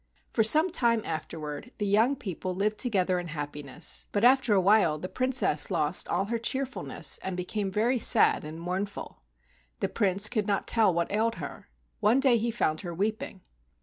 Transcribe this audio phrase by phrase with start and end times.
[0.31, 4.97] For some time afterward the young people lived together in happiness, but after a while
[4.97, 9.19] the Princess lost all her cheerfulness and became very sad and mournful.
[9.79, 11.69] The Prince could not tell what ailed her.
[11.99, 13.41] One day he found her weeping.